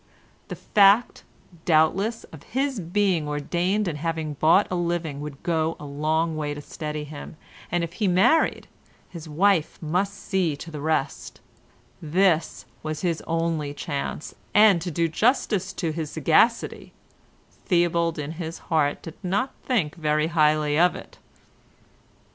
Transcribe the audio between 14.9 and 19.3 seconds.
justice to his sagacity, Theobald in his heart did